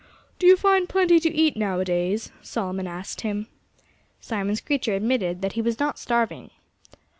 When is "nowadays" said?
1.55-2.31